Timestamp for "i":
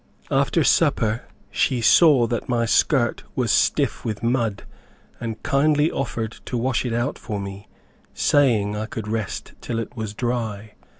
8.75-8.87